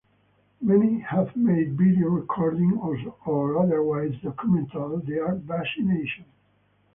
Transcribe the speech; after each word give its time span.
Many 0.61 0.99
have 1.01 1.35
made 1.35 1.77
video 1.77 2.07
recordings 2.07 2.73
or 3.25 3.59
otherwise 3.61 4.15
documented 4.23 5.05
their 5.05 5.35
vaccination. 5.35 6.25